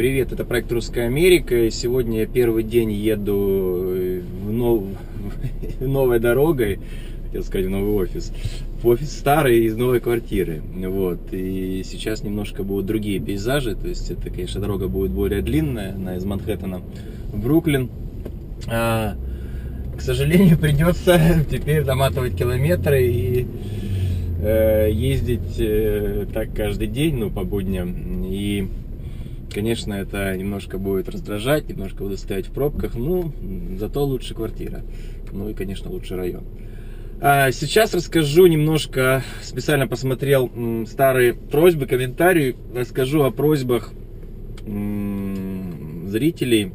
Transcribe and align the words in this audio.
Привет, 0.00 0.32
это 0.32 0.46
проект 0.46 0.72
Русская 0.72 1.08
Америка. 1.08 1.54
И 1.54 1.70
сегодня 1.70 2.20
я 2.20 2.26
первый 2.26 2.62
день 2.62 2.90
еду 2.90 3.92
э, 3.94 4.22
в 4.46 4.50
нов... 4.50 4.84
новой 5.80 6.18
дорогой, 6.18 6.78
хотел 7.26 7.42
сказать, 7.44 7.66
в 7.66 7.68
новый 7.68 7.92
офис. 7.92 8.32
В 8.82 8.86
офис 8.86 9.12
старый 9.12 9.66
из 9.66 9.76
новой 9.76 10.00
квартиры. 10.00 10.62
Вот. 10.74 11.18
И 11.32 11.82
сейчас 11.84 12.22
немножко 12.22 12.62
будут 12.62 12.86
другие 12.86 13.20
пейзажи. 13.20 13.74
То 13.74 13.88
есть 13.88 14.10
это, 14.10 14.30
конечно, 14.30 14.58
дорога 14.58 14.88
будет 14.88 15.10
более 15.10 15.42
длинная. 15.42 15.94
Она 15.94 16.16
из 16.16 16.24
Манхэттена 16.24 16.80
в 17.30 17.38
Бруклин. 17.38 17.90
А, 18.68 19.16
к 19.98 20.00
сожалению, 20.00 20.56
придется 20.62 21.44
теперь 21.50 21.84
доматывать 21.84 22.34
километры 22.38 23.02
и 23.06 23.46
э, 24.40 24.88
ездить 24.90 25.56
э, 25.58 26.24
так 26.32 26.54
каждый 26.54 26.86
день, 26.86 27.16
ну, 27.16 27.28
по 27.28 27.44
будням. 27.44 28.24
И 28.24 28.66
Конечно, 29.52 29.94
это 29.94 30.36
немножко 30.36 30.78
будет 30.78 31.08
раздражать, 31.08 31.68
немножко 31.68 32.04
буду 32.04 32.16
стоять 32.16 32.46
в 32.46 32.52
пробках, 32.52 32.94
ну, 32.94 33.32
зато 33.78 34.04
лучше 34.04 34.34
квартира. 34.34 34.82
Ну 35.32 35.48
и, 35.48 35.54
конечно, 35.54 35.90
лучше 35.90 36.16
район. 36.16 36.44
А 37.20 37.50
сейчас 37.50 37.92
расскажу 37.92 38.46
немножко, 38.46 39.22
специально 39.42 39.86
посмотрел 39.86 40.50
старые 40.86 41.34
просьбы, 41.34 41.86
комментарии, 41.86 42.56
расскажу 42.74 43.24
о 43.24 43.30
просьбах 43.30 43.92
зрителей. 44.64 46.72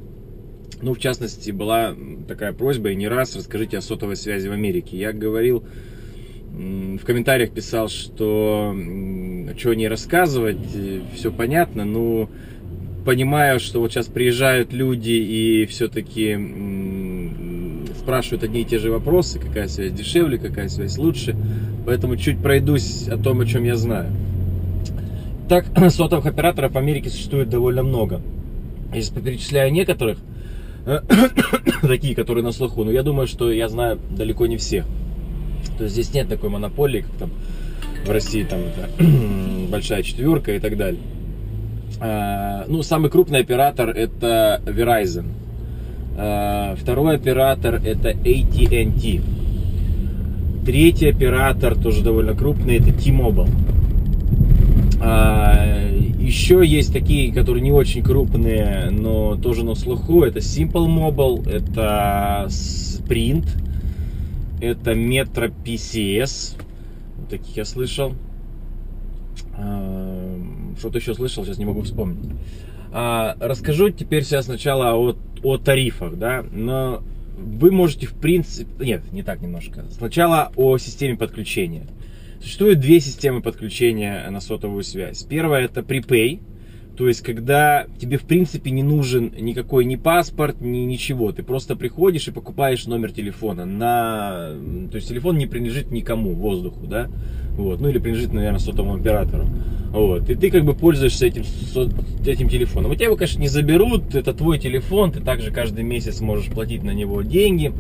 Ну, 0.82 0.94
в 0.94 1.00
частности, 1.00 1.52
была 1.52 1.96
такая 2.28 2.52
просьба, 2.52 2.90
и 2.90 2.96
не 2.96 3.08
раз, 3.08 3.36
расскажите 3.36 3.78
о 3.78 3.82
сотовой 3.82 4.18
связи 4.18 4.48
в 4.48 4.52
Америке. 4.52 4.98
Я 4.98 5.14
говорил, 5.14 5.64
в 6.52 7.04
комментариях 7.06 7.52
писал, 7.52 7.88
что 7.88 8.76
что 9.58 9.74
не 9.74 9.88
рассказывать, 9.88 10.58
все 11.16 11.32
понятно, 11.32 11.86
но 11.86 12.30
понимаю, 13.06 13.60
что 13.60 13.80
вот 13.80 13.92
сейчас 13.92 14.08
приезжают 14.08 14.74
люди 14.74 15.12
и 15.12 15.66
все-таки 15.68 16.38
спрашивают 17.98 18.44
одни 18.44 18.62
и 18.62 18.66
те 18.66 18.80
же 18.80 18.92
вопросы, 18.92 19.40
какая 19.40 19.68
связь 19.68 19.94
дешевле, 19.94 20.38
какая 20.38 20.70
связь 20.70 20.98
лучше. 20.98 21.36
Поэтому 21.86 22.18
чуть 22.18 22.40
пройдусь 22.40 23.08
о 23.08 23.18
том, 23.18 23.40
о 23.42 23.46
чем 23.46 23.64
я 23.64 23.76
знаю. 23.76 24.12
Так, 25.48 25.66
сотовых 25.92 26.26
операторов 26.26 26.74
в 26.74 26.78
Америке 26.78 27.10
существует 27.10 27.50
довольно 27.50 27.84
много. 27.84 28.22
Если 28.94 29.20
перечисляю 29.20 29.72
некоторых, 29.72 30.18
такие, 31.82 32.16
которые 32.16 32.44
на 32.44 32.52
слуху, 32.52 32.84
но 32.84 32.92
я 32.92 33.04
думаю, 33.04 33.28
что 33.28 33.52
я 33.52 33.70
знаю 33.70 34.00
далеко 34.12 34.46
не 34.48 34.58
всех. 34.58 34.86
То 35.78 35.84
есть 35.84 35.96
здесь 35.96 36.14
нет 36.14 36.28
такой 36.30 36.50
монополии, 36.50 37.02
как 37.02 37.12
там 37.18 37.32
в 38.06 38.12
России 38.12 38.44
там 38.44 38.62
большая 39.70 40.04
четверка 40.04 40.56
и 40.56 40.60
так 40.60 40.78
далее. 40.78 41.02
Э, 42.02 42.66
ну, 42.68 42.84
самый 42.84 43.10
крупный 43.10 43.40
оператор 43.40 43.90
это 43.90 44.62
Verizon. 44.66 45.26
Э, 46.18 46.76
второй 46.78 47.16
оператор 47.16 47.76
это 47.76 48.12
AT&T. 48.12 49.22
Третий 50.66 51.10
оператор, 51.10 51.76
тоже 51.76 52.04
довольно 52.04 52.34
крупный, 52.34 52.78
это 52.78 52.92
T-Mobile. 52.92 53.50
Э, 55.02 55.92
Еще 56.20 56.66
есть 56.66 56.92
такие, 56.92 57.32
которые 57.32 57.62
не 57.62 57.72
очень 57.72 58.02
крупные, 58.04 58.90
но 58.90 59.36
тоже 59.36 59.64
на 59.64 59.76
слуху. 59.76 60.24
Это 60.24 60.40
Simple 60.40 60.88
Mobile, 60.88 61.48
это 61.48 62.48
Sprint, 62.50 63.48
это 64.60 64.94
Metro 64.94 65.54
PCS. 65.64 66.58
Таких 67.30 67.58
я 67.58 67.66
слышал. 67.66 68.14
Что-то 70.86 71.00
еще 71.00 71.16
слышал, 71.16 71.44
сейчас 71.44 71.58
не 71.58 71.66
могу 71.66 71.82
вспомнить. 71.82 72.30
А, 72.92 73.36
расскажу 73.40 73.90
теперь 73.90 74.24
сейчас 74.24 74.46
сначала 74.46 74.94
о, 74.94 75.16
о 75.42 75.58
тарифах, 75.58 76.16
да, 76.16 76.46
но 76.52 77.02
вы 77.36 77.72
можете 77.72 78.06
в 78.06 78.14
принципе... 78.14 78.86
Нет, 78.86 79.12
не 79.12 79.24
так 79.24 79.42
немножко. 79.42 79.86
Сначала 79.90 80.52
о 80.56 80.78
системе 80.78 81.18
подключения. 81.18 81.88
Существует 82.40 82.80
две 82.82 83.00
системы 83.00 83.42
подключения 83.42 84.30
на 84.30 84.40
сотовую 84.42 84.84
связь. 84.84 85.24
Первая 85.24 85.66
это 85.66 85.80
prepay, 85.80 86.40
то 86.98 87.08
есть, 87.10 87.22
когда 87.22 87.88
тебе, 88.00 88.18
в 88.18 88.24
принципе, 88.24 88.72
не 88.72 88.82
нужен 88.82 89.34
никакой 89.38 89.84
ни 89.84 89.98
паспорт, 89.98 90.62
ни 90.62 90.80
ничего. 90.80 91.34
Ты 91.34 91.44
просто 91.44 91.76
приходишь 91.76 92.28
и 92.28 92.32
покупаешь 92.32 92.86
номер 92.88 93.12
телефона. 93.12 93.66
На... 93.66 94.52
То 94.90 94.96
есть, 94.96 95.10
телефон 95.10 95.38
не 95.38 95.46
принадлежит 95.46 95.92
никому, 95.92 96.34
воздуху, 96.34 96.88
да? 96.88 97.10
Вот. 97.58 97.82
Ну, 97.82 97.90
или 97.90 97.98
принадлежит, 97.98 98.32
наверное, 98.32 98.60
сотовому 98.60 98.96
оператору. 98.96 99.46
Вот. 99.90 100.30
И 100.30 100.36
ты 100.36 100.50
как 100.50 100.64
бы 100.64 100.74
пользуешься 100.74 101.26
этим, 101.26 101.44
этим 102.26 102.48
телефоном. 102.48 102.92
У 102.92 102.96
тебя 102.96 103.06
его, 103.06 103.18
конечно, 103.18 103.42
не 103.42 103.50
заберут. 103.50 104.16
Это 104.16 104.34
твой 104.34 104.58
телефон. 104.58 105.12
Ты 105.12 105.20
также 105.20 105.52
каждый 105.52 105.84
месяц 105.84 106.22
можешь 106.22 106.48
платить 106.48 106.84
на 106.84 106.92
него 106.92 107.22
деньги. 107.24 107.74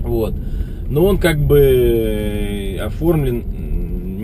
Вот. 0.00 0.34
Но 0.88 1.06
он 1.06 1.16
как 1.16 1.40
бы 1.40 2.78
оформлен 2.82 3.42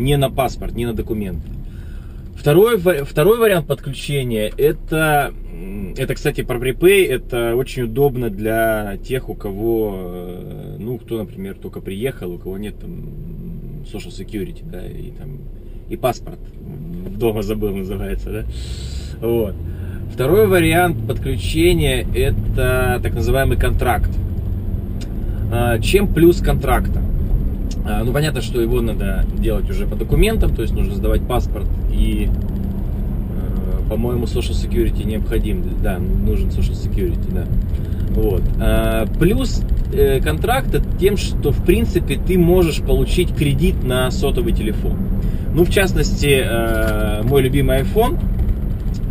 не 0.03 0.17
на 0.19 0.31
паспорт, 0.31 0.75
не 0.75 0.85
на 0.85 0.93
документы. 0.93 1.49
Второй, 2.41 2.79
второй 2.79 3.39
вариант 3.39 3.67
подключения 3.67 4.51
это, 4.57 5.35
это, 5.99 6.15
кстати, 6.15 6.43
про 6.43 6.59
припей, 6.59 7.05
это 7.05 7.55
очень 7.55 7.83
удобно 7.83 8.31
для 8.31 8.97
тех, 9.07 9.29
у 9.29 9.35
кого, 9.35 9.93
э, 9.95 10.77
ну, 10.79 10.97
кто, 10.97 11.19
например, 11.19 11.57
только 11.57 11.83
приехал, 11.83 12.33
у 12.33 12.39
кого 12.39 12.57
нет 12.57 12.81
там 12.81 13.85
social 13.85 14.09
security, 14.09 14.63
да, 14.63 14.81
и 14.87 15.11
там, 15.11 15.37
и 15.91 15.99
паспорт 15.99 16.39
дома 17.11 17.43
забыл, 17.43 17.77
называется, 17.77 18.31
да, 18.31 18.45
вот. 19.21 19.55
Второй 20.15 20.47
вариант 20.47 20.97
подключения 21.07 22.07
это 22.15 23.01
так 23.03 23.13
называемый 23.13 23.59
контракт. 23.59 24.11
А, 25.53 25.79
чем 25.79 26.09
плюс 26.09 26.41
контракта? 26.41 27.03
А, 27.91 28.05
ну, 28.05 28.13
понятно, 28.13 28.41
что 28.41 28.61
его 28.61 28.81
надо 28.81 29.25
делать 29.39 29.69
уже 29.69 29.87
по 29.87 29.97
документам, 29.97 30.55
то 30.55 30.63
есть 30.63 30.75
нужно 30.75 30.95
сдавать 30.95 31.27
паспорт 31.27 31.67
и, 31.93 32.29
э, 32.29 33.89
по-моему, 33.89 34.25
Social 34.25 34.53
Security 34.53 35.05
необходим, 35.05 35.65
да, 35.83 35.99
нужен 35.99 36.49
Social 36.49 36.75
Security, 36.75 37.33
да. 37.33 37.45
Вот. 38.11 38.43
А, 38.61 39.07
плюс 39.19 39.63
э, 39.93 40.21
контракта 40.21 40.83
тем, 41.01 41.17
что, 41.17 41.51
в 41.51 41.65
принципе, 41.65 42.17
ты 42.17 42.39
можешь 42.39 42.81
получить 42.81 43.35
кредит 43.35 43.83
на 43.83 44.11
сотовый 44.11 44.53
телефон. 44.53 44.97
Ну, 45.53 45.65
в 45.65 45.71
частности, 45.71 46.43
э, 46.45 47.23
мой 47.25 47.43
любимый 47.43 47.81
iPhone 47.81 48.19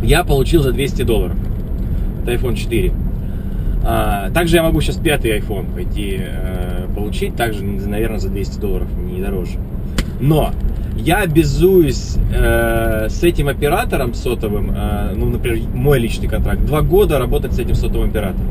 я 0.02 0.24
получил 0.24 0.62
за 0.62 0.72
200 0.72 1.02
долларов. 1.02 1.36
Это 2.22 2.32
iPhone 2.32 2.56
4. 2.56 2.92
А, 3.84 4.30
также 4.30 4.56
я 4.56 4.62
могу 4.62 4.80
сейчас 4.80 4.96
пятый 4.96 5.38
iPhone 5.38 5.74
пойти 5.74 6.20
получить, 7.00 7.34
также, 7.36 7.64
наверное, 7.64 8.18
за 8.18 8.28
200 8.28 8.60
долларов, 8.60 8.88
не 8.96 9.22
дороже. 9.22 9.58
Но 10.20 10.52
я 10.96 11.18
обязуюсь 11.18 12.16
э, 12.34 13.06
с 13.08 13.22
этим 13.22 13.48
оператором 13.48 14.12
сотовым, 14.12 14.70
э, 14.70 15.14
ну, 15.16 15.26
например, 15.26 15.60
мой 15.74 15.98
личный 15.98 16.28
контракт, 16.28 16.64
два 16.66 16.82
года 16.82 17.18
работать 17.18 17.54
с 17.54 17.58
этим 17.58 17.74
сотовым 17.74 18.10
оператором. 18.10 18.48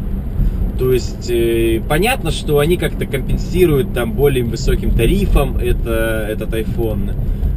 То 0.79 0.91
есть 0.91 1.29
э, 1.29 1.81
понятно, 1.87 2.31
что 2.31 2.57
они 2.57 2.77
как-то 2.77 3.05
компенсируют 3.05 3.93
там 3.93 4.13
более 4.13 4.43
высоким 4.43 4.91
тарифом 4.91 5.57
это, 5.57 6.25
этот 6.27 6.49
iPhone. 6.53 7.13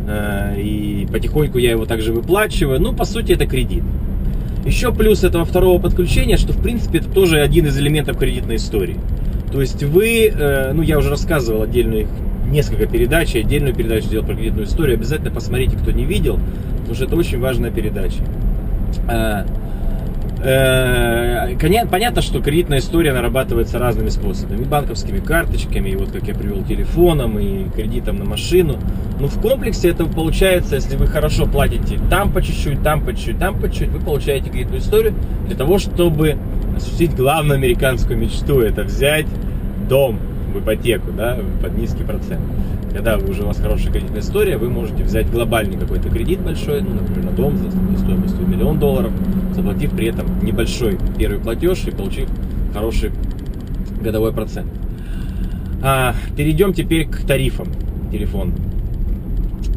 Э, 0.07 0.61
и 0.61 1.07
потихоньку 1.11 1.57
я 1.57 1.71
его 1.71 1.87
также 1.87 2.13
выплачиваю. 2.13 2.81
Ну, 2.81 2.93
по 2.93 3.05
сути, 3.07 3.33
это 3.33 3.47
кредит. 3.47 3.85
Еще 4.67 4.93
плюс 4.93 5.25
этого 5.25 5.45
второго 5.45 5.81
подключения, 5.81 6.37
что 6.37 6.53
в 6.53 6.63
принципе 6.63 6.99
это 6.99 7.09
тоже 7.09 7.41
один 7.41 7.67
из 7.67 7.79
элементов 7.79 8.19
кредитной 8.19 8.57
истории. 8.57 8.97
То 9.53 9.61
есть 9.61 9.83
вы, 9.83 10.29
э, 10.29 10.73
ну 10.73 10.83
я 10.83 10.99
уже 10.99 11.11
рассказывал 11.11 11.63
отдельную 11.63 12.07
несколько 12.51 12.87
передач, 12.87 13.35
отдельную 13.37 13.75
передачу 13.75 14.07
сделал 14.07 14.27
про 14.27 14.35
кредитную 14.35 14.67
историю, 14.67 14.97
обязательно 14.97 15.31
посмотрите, 15.31 15.77
кто 15.77 15.91
не 15.91 16.05
видел, 16.05 16.39
потому 16.79 16.95
что 16.95 17.05
это 17.05 17.17
очень 17.17 17.39
важная 17.39 17.71
передача. 17.71 18.23
Э, 20.45 21.57
понятно, 21.89 22.21
что 22.21 22.41
кредитная 22.43 22.79
история 22.79 23.13
нарабатывается 23.13 23.79
разными 23.79 24.09
способами. 24.09 24.65
Банковскими 24.65 25.21
карточками, 25.21 25.91
и 25.91 25.97
вот 25.97 26.11
как 26.11 26.27
я 26.27 26.35
привел 26.35 26.65
телефоном, 26.65 27.39
и 27.39 27.69
кредитом 27.71 28.19
на 28.19 28.25
машину. 28.25 28.79
Но 29.21 29.29
в 29.29 29.41
комплексе 29.41 29.91
это 29.91 30.05
получается, 30.05 30.75
если 30.75 30.97
вы 30.97 31.07
хорошо 31.07 31.47
платите 31.47 31.99
там 32.11 32.33
по 32.33 32.43
чуть-чуть, 32.43 32.83
там 32.83 33.05
по 33.05 33.15
чуть-чуть, 33.15 33.39
там 33.39 33.61
по 33.61 33.69
чуть-чуть, 33.69 33.91
вы 33.91 34.01
получаете 34.01 34.51
кредитную 34.51 34.81
историю 34.81 35.15
для 35.47 35.57
того, 35.57 35.79
чтобы 35.79 36.37
осуществить 36.77 37.15
главную 37.15 37.59
американскую 37.59 38.19
мечту. 38.19 38.61
Это 38.61 38.83
взять 38.83 39.27
дом 39.89 40.19
в 40.53 40.59
ипотеку, 40.59 41.13
да, 41.13 41.39
под 41.63 41.79
низкий 41.79 42.03
процент. 42.03 42.41
Когда 42.93 43.17
уже 43.17 43.43
у 43.43 43.47
вас 43.47 43.59
хорошая 43.59 43.93
кредитная 43.93 44.21
история, 44.21 44.57
вы 44.59 44.69
можете 44.69 45.05
взять 45.05 45.31
глобальный 45.31 45.79
какой-то 45.79 46.11
кредит 46.11 46.41
большой, 46.41 46.83
ну, 46.83 46.95
например, 46.95 47.31
на 47.31 47.31
дом 47.31 47.57
за 47.57 47.71
стоимостью 47.99 48.47
миллион 48.47 48.79
долларов, 48.79 49.13
заплатив 49.63 49.93
при 49.93 50.09
этом 50.09 50.45
небольшой 50.45 50.99
первый 51.17 51.39
платеж 51.39 51.85
и 51.87 51.93
получив 51.93 52.29
хороший 52.75 53.13
годовой 54.01 54.33
процент. 54.33 54.69
А, 55.83 56.15
перейдем 56.37 56.73
теперь 56.73 57.07
к 57.07 57.25
тарифам 57.27 57.69
телефона. 58.11 58.53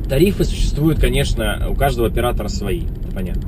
Тарифы 0.10 0.44
существуют, 0.44 1.00
конечно, 1.00 1.68
у 1.70 1.76
каждого 1.76 2.08
оператора 2.08 2.48
свои, 2.48 2.82
это 2.82 3.14
понятно. 3.14 3.44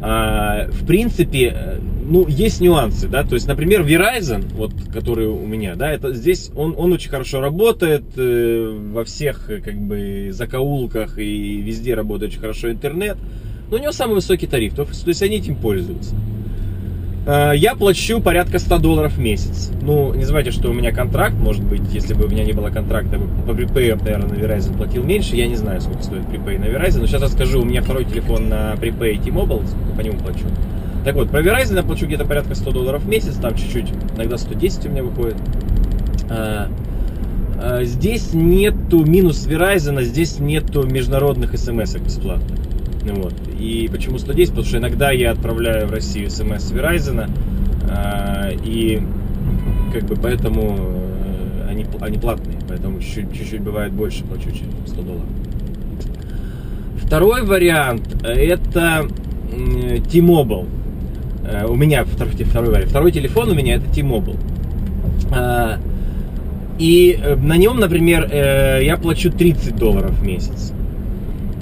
А, 0.00 0.68
в 0.70 0.86
принципе, 0.86 1.52
э, 1.54 1.78
ну, 2.04 2.26
есть 2.28 2.60
нюансы, 2.60 3.08
да, 3.08 3.24
то 3.24 3.34
есть, 3.34 3.48
например, 3.48 3.82
Verizon, 3.82 4.44
вот, 4.54 4.72
который 4.92 5.26
у 5.26 5.46
меня, 5.46 5.76
да, 5.76 5.90
это 5.90 6.12
здесь, 6.12 6.50
он, 6.54 6.74
он 6.76 6.92
очень 6.92 7.10
хорошо 7.10 7.40
работает, 7.40 8.02
э, 8.16 8.78
во 8.92 9.04
всех, 9.04 9.50
э, 9.50 9.60
как 9.60 9.76
бы, 9.76 10.28
закоулках 10.30 11.18
и 11.18 11.62
везде 11.62 11.94
работает 11.94 12.32
очень 12.32 12.40
хорошо 12.40 12.70
интернет, 12.70 13.16
но 13.74 13.80
у 13.80 13.82
него 13.82 13.90
самый 13.92 14.14
высокий 14.14 14.46
тариф, 14.46 14.72
то, 14.74 14.86
есть 15.04 15.22
они 15.22 15.38
этим 15.38 15.56
пользуются. 15.56 16.14
Э, 17.26 17.54
я 17.56 17.74
плачу 17.74 18.20
порядка 18.20 18.60
100 18.60 18.78
долларов 18.78 19.14
в 19.14 19.18
месяц. 19.18 19.72
Ну, 19.82 20.14
не 20.14 20.22
забывайте, 20.22 20.52
что 20.52 20.70
у 20.70 20.72
меня 20.72 20.92
контракт, 20.92 21.34
может 21.34 21.64
быть, 21.64 21.82
если 21.92 22.14
бы 22.14 22.26
у 22.26 22.28
меня 22.28 22.44
не 22.44 22.52
было 22.52 22.70
контракта, 22.70 23.18
по 23.44 23.52
припею, 23.52 23.96
наверное, 23.96 24.28
на 24.28 24.34
Verizon 24.34 24.76
платил 24.76 25.02
меньше. 25.02 25.34
Я 25.34 25.48
не 25.48 25.56
знаю, 25.56 25.80
сколько 25.80 26.04
стоит 26.04 26.24
припей 26.28 26.56
на 26.58 26.66
Verizon, 26.66 27.00
но 27.00 27.06
сейчас 27.08 27.20
расскажу, 27.20 27.62
у 27.62 27.64
меня 27.64 27.82
второй 27.82 28.04
телефон 28.04 28.48
на 28.48 28.76
припей 28.76 29.18
T-Mobile, 29.18 29.64
по 29.96 30.00
нему 30.02 30.18
плачу. 30.18 30.46
Так 31.04 31.16
вот, 31.16 31.30
про 31.30 31.42
Verizon 31.42 31.74
я 31.74 31.82
плачу 31.82 32.06
где-то 32.06 32.26
порядка 32.26 32.54
100 32.54 32.70
долларов 32.70 33.02
в 33.02 33.08
месяц, 33.08 33.34
там 33.38 33.56
чуть-чуть, 33.56 33.88
иногда 34.14 34.38
110 34.38 34.86
у 34.86 34.88
меня 34.90 35.02
выходит. 35.02 35.36
А, 36.30 36.68
а, 37.60 37.82
здесь 37.82 38.34
нету, 38.34 39.04
минус 39.04 39.48
Verizon, 39.48 40.00
здесь 40.04 40.38
нету 40.38 40.86
международных 40.86 41.58
смс 41.58 41.96
бесплатных. 41.96 42.63
Вот. 43.04 43.34
И 43.58 43.88
почему 43.92 44.18
110? 44.18 44.50
Потому 44.50 44.66
что 44.66 44.78
иногда 44.78 45.10
я 45.10 45.32
отправляю 45.32 45.86
в 45.86 45.92
Россию 45.92 46.30
смс 46.30 46.64
с 46.64 46.72
Verizon, 46.72 47.30
а, 47.90 48.50
и 48.64 49.02
как 49.92 50.04
бы 50.04 50.16
поэтому 50.16 50.76
э, 50.78 51.66
они, 51.70 51.86
они 52.00 52.18
платные, 52.18 52.58
поэтому 52.66 53.00
чуть-чуть 53.00 53.60
бывает 53.60 53.92
больше 53.92 54.24
плачу, 54.24 54.50
чем 54.50 54.68
100 54.86 55.02
долларов. 55.02 55.28
Второй 56.96 57.44
вариант 57.44 58.16
это 58.24 59.06
T-Mobile. 60.10 60.66
Э, 61.46 61.66
у 61.66 61.76
меня 61.76 62.04
второй, 62.04 62.32
второй 62.32 62.70
вариант. 62.70 62.90
Второй 62.90 63.12
телефон 63.12 63.50
у 63.50 63.54
меня 63.54 63.76
это 63.76 63.86
T-Mobile. 63.94 64.38
А, 65.30 65.78
и 66.78 67.18
э, 67.22 67.36
на 67.36 67.56
нем, 67.56 67.78
например, 67.78 68.28
я 68.32 68.96
плачу 68.96 69.30
30 69.30 69.76
долларов 69.76 70.18
в 70.18 70.24
месяц. 70.24 70.72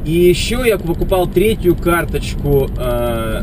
И 0.05 0.13
еще 0.13 0.63
я 0.67 0.79
покупал 0.79 1.29
третью 1.29 1.77
карточку, 1.77 2.69
э, 2.77 3.43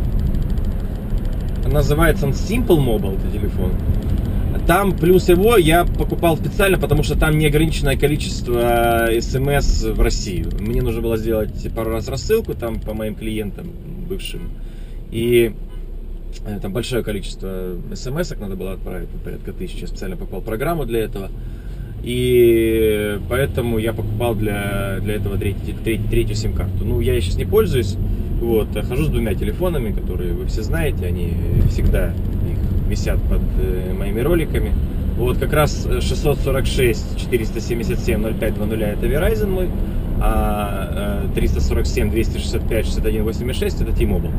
называется 1.65 2.25
он 2.25 2.33
Simple 2.33 2.77
Mobile, 2.77 3.17
это 3.17 3.31
телефон. 3.31 3.71
Там 4.67 4.95
плюс 4.95 5.29
его 5.29 5.57
я 5.57 5.85
покупал 5.85 6.37
специально, 6.37 6.77
потому 6.77 7.01
что 7.01 7.17
там 7.17 7.39
неограниченное 7.39 7.97
количество 7.97 9.07
смс 9.19 9.83
в 9.83 10.01
Россию. 10.01 10.51
Мне 10.59 10.81
нужно 10.81 11.01
было 11.01 11.17
сделать 11.17 11.67
пару 11.73 11.91
раз 11.91 12.07
рассылку 12.07 12.53
там 12.53 12.79
по 12.79 12.93
моим 12.93 13.15
клиентам 13.15 13.71
бывшим. 14.07 14.51
И 15.11 15.53
э, 16.45 16.59
там 16.61 16.71
большое 16.71 17.03
количество 17.03 17.77
смс 17.95 18.31
надо 18.39 18.55
было 18.55 18.73
отправить, 18.73 19.09
порядка 19.23 19.53
тысячи. 19.53 19.81
Я 19.81 19.87
специально 19.87 20.17
покупал 20.17 20.41
программу 20.41 20.85
для 20.85 20.99
этого. 20.99 21.31
И 22.03 23.19
поэтому 23.27 23.77
я 23.77 23.93
покупал 23.93 24.35
для, 24.35 24.99
для 25.01 25.15
этого 25.15 25.37
третий, 25.37 25.75
третий, 25.83 26.07
третью 26.09 26.35
сим-карту. 26.35 26.85
Ну, 26.85 27.01
я 27.01 27.19
сейчас 27.19 27.35
не 27.35 27.45
пользуюсь. 27.45 27.97
Вот, 28.39 28.69
хожу 28.87 29.05
с 29.05 29.09
двумя 29.09 29.35
телефонами, 29.35 29.91
которые 29.91 30.33
вы 30.33 30.45
все 30.45 30.61
знаете, 30.61 31.05
они 31.05 31.33
всегда 31.69 32.07
их 32.07 32.89
висят 32.89 33.21
под 33.23 33.41
э, 33.61 33.93
моими 33.93 34.21
роликами. 34.21 34.71
Вот 35.17 35.37
как 35.37 35.51
раз 35.51 35.85
646 35.99 37.19
477 37.19 38.23
0520 38.39 38.81
это 38.81 39.05
Verizon 39.05 39.49
мой, 39.49 39.69
а 40.21 41.27
347 41.35 42.11
265 42.11 42.85
61 42.85 43.23
86 43.23 43.81
это 43.81 43.91
T-Mobile. 43.91 44.31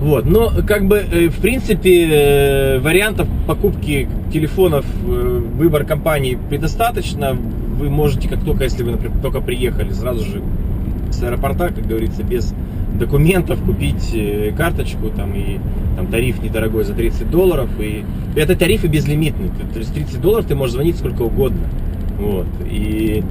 Вот, 0.00 0.26
но 0.26 0.52
как 0.66 0.86
бы 0.86 0.98
э, 0.98 1.28
в 1.28 1.40
принципе 1.40 2.06
э, 2.06 2.78
вариантов 2.80 3.28
покупки 3.46 4.08
телефонов, 4.32 4.84
э, 5.06 5.42
выбор 5.56 5.84
компаний 5.84 6.36
предостаточно. 6.50 7.34
Вы 7.78 7.88
можете, 7.88 8.28
как 8.28 8.44
только, 8.44 8.64
если 8.64 8.82
вы, 8.82 8.92
например, 8.92 9.16
только 9.22 9.40
приехали, 9.40 9.92
сразу 9.92 10.24
же 10.24 10.42
с 11.10 11.22
аэропорта, 11.22 11.68
как 11.68 11.86
говорится, 11.86 12.22
без 12.22 12.54
документов 12.98 13.62
купить 13.62 14.16
карточку 14.56 15.10
там 15.10 15.34
и 15.34 15.58
там 15.96 16.06
тариф 16.06 16.42
недорогой 16.42 16.84
за 16.84 16.94
30 16.94 17.30
долларов. 17.30 17.68
И 17.78 18.02
это 18.34 18.56
тарифы 18.56 18.86
безлимитные. 18.86 19.50
То 19.72 19.78
есть 19.78 19.92
30 19.92 20.20
долларов 20.20 20.46
ты 20.46 20.54
можешь 20.54 20.74
звонить 20.74 20.96
сколько 20.96 21.22
угодно. 21.22 21.68
Вот. 22.18 22.46
И 22.70 23.22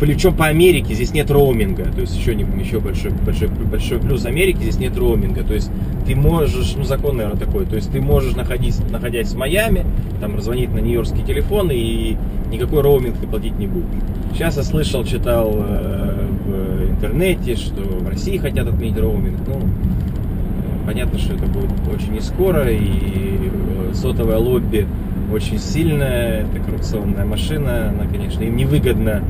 причем 0.00 0.34
по 0.34 0.46
Америке 0.46 0.94
здесь 0.94 1.12
нет 1.12 1.30
роуминга, 1.30 1.84
то 1.84 2.00
есть 2.00 2.16
еще, 2.16 2.32
еще 2.32 2.80
большой, 2.80 3.10
большой, 3.10 3.48
большой 3.48 3.98
плюс 3.98 4.24
Америки, 4.24 4.58
здесь 4.58 4.78
нет 4.78 4.96
роуминга, 4.96 5.42
то 5.42 5.54
есть 5.54 5.70
ты 6.06 6.14
можешь, 6.14 6.74
ну 6.76 6.84
закон, 6.84 7.16
наверное, 7.16 7.38
такой, 7.38 7.66
то 7.66 7.76
есть 7.76 7.90
ты 7.90 8.00
можешь, 8.00 8.34
находить, 8.34 8.78
находясь 8.90 9.32
в 9.32 9.36
Майами, 9.36 9.84
там 10.20 10.40
звонить 10.40 10.72
на 10.72 10.78
нью-йоркский 10.78 11.24
телефон 11.24 11.70
и 11.72 12.16
никакой 12.50 12.82
роуминг 12.82 13.18
ты 13.18 13.26
платить 13.26 13.58
не 13.58 13.66
будешь. 13.66 13.86
Сейчас 14.32 14.56
я 14.56 14.62
слышал, 14.62 15.04
читал 15.04 15.54
э, 15.56 16.26
в 16.46 16.90
интернете, 16.90 17.56
что 17.56 17.82
в 17.82 18.08
России 18.08 18.38
хотят 18.38 18.66
отменить 18.68 18.98
роуминг, 18.98 19.38
ну, 19.46 19.60
понятно, 20.86 21.18
что 21.18 21.34
это 21.34 21.46
будет 21.46 21.70
очень 21.92 22.12
не 22.12 22.20
скоро, 22.20 22.68
и 22.68 22.78
э, 22.80 23.94
сотовое 23.94 24.38
лобби 24.38 24.86
очень 25.30 25.58
сильная, 25.58 26.42
это 26.42 26.60
коррупционная 26.64 27.24
машина, 27.24 27.90
она, 27.90 28.10
конечно, 28.10 28.42
им 28.42 28.56
невыгодно, 28.56 29.22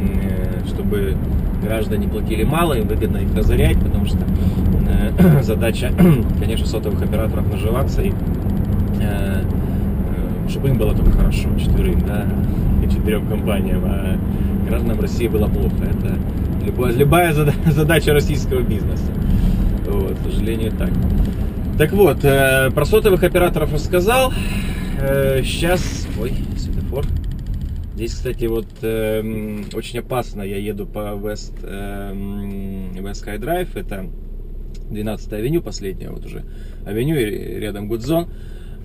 э, 0.00 0.66
чтобы 0.68 1.16
граждане 1.62 2.08
платили 2.08 2.44
мало, 2.44 2.74
им 2.74 2.86
выгодно 2.86 3.18
их 3.18 3.34
разорять, 3.36 3.78
потому 3.78 4.06
что 4.06 4.18
э, 4.18 5.42
задача, 5.42 5.90
конечно, 6.40 6.66
сотовых 6.66 7.02
операторов 7.02 7.50
наживаться 7.52 8.02
и 8.02 8.12
э, 9.00 9.42
чтобы 10.48 10.68
им 10.68 10.78
было 10.78 10.94
только 10.94 11.12
хорошо, 11.12 11.48
четверым, 11.58 12.00
да, 12.06 12.26
и 12.84 12.90
четырем 12.90 13.26
компаниям, 13.26 13.82
а 13.84 14.16
гражданам 14.68 15.00
России 15.00 15.28
было 15.28 15.46
плохо. 15.46 15.74
Это 15.82 16.16
любая, 16.64 16.92
любая 16.92 17.32
задача 17.66 18.12
российского 18.12 18.60
бизнеса. 18.60 19.04
Вот, 19.86 20.16
к 20.18 20.30
сожалению, 20.30 20.72
так. 20.72 20.90
Так 21.78 21.92
вот, 21.92 22.20
про 22.20 22.84
сотовых 22.84 23.24
операторов 23.24 23.72
рассказал 23.72 24.32
сейчас... 24.98 26.06
Ой, 26.20 26.32
светофор. 26.56 27.04
Здесь, 27.94 28.14
кстати, 28.14 28.46
вот 28.46 28.66
э, 28.82 29.20
очень 29.72 30.00
опасно. 30.00 30.42
Я 30.42 30.58
еду 30.58 30.84
по 30.84 31.14
West, 31.14 31.54
э, 31.62 32.12
West 33.00 33.24
Sky 33.24 33.38
Drive. 33.38 33.68
Это 33.78 34.10
12 34.90 35.32
авеню, 35.32 35.62
последняя 35.62 36.10
вот 36.10 36.26
уже 36.26 36.44
авеню, 36.84 37.14
рядом 37.16 37.86
Гудзон. 37.86 38.28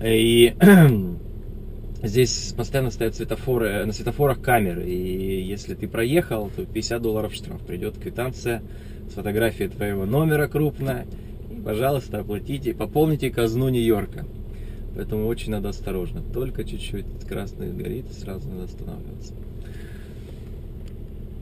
И 0.00 0.54
здесь 2.04 2.54
постоянно 2.56 2.92
стоят 2.92 3.16
светофоры, 3.16 3.84
на 3.84 3.92
светофорах 3.92 4.40
камеры. 4.40 4.88
И 4.88 5.42
если 5.42 5.74
ты 5.74 5.88
проехал, 5.88 6.50
то 6.54 6.64
50 6.64 7.02
долларов 7.02 7.34
штраф. 7.34 7.60
Придет 7.62 7.98
квитанция 7.98 8.62
с 9.10 9.14
фотографией 9.14 9.68
твоего 9.70 10.06
номера 10.06 10.46
крупная. 10.46 11.06
И, 11.50 11.60
пожалуйста, 11.60 12.20
оплатите, 12.20 12.74
пополните 12.74 13.30
казну 13.30 13.68
Нью-Йорка. 13.70 14.24
Поэтому 14.94 15.26
очень 15.26 15.50
надо 15.52 15.68
осторожно. 15.68 16.22
Только 16.22 16.64
чуть-чуть 16.64 17.06
красный 17.28 17.72
горит, 17.72 18.06
сразу 18.12 18.48
надо 18.48 18.64
останавливаться. 18.64 19.34